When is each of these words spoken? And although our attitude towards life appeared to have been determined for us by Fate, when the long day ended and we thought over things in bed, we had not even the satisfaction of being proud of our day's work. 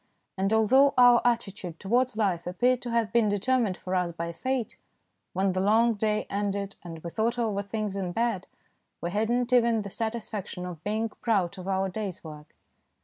And 0.35 0.51
although 0.51 0.95
our 0.97 1.21
attitude 1.23 1.79
towards 1.79 2.17
life 2.17 2.47
appeared 2.47 2.81
to 2.81 2.89
have 2.89 3.13
been 3.13 3.29
determined 3.29 3.77
for 3.77 3.93
us 3.93 4.11
by 4.11 4.31
Fate, 4.31 4.75
when 5.33 5.51
the 5.51 5.59
long 5.61 5.93
day 5.93 6.25
ended 6.27 6.75
and 6.81 7.03
we 7.03 7.11
thought 7.11 7.37
over 7.37 7.61
things 7.61 7.95
in 7.95 8.11
bed, 8.11 8.47
we 8.99 9.11
had 9.11 9.29
not 9.29 9.53
even 9.53 9.83
the 9.83 9.91
satisfaction 9.91 10.65
of 10.65 10.83
being 10.83 11.09
proud 11.09 11.59
of 11.59 11.67
our 11.67 11.87
day's 11.87 12.23
work. 12.23 12.55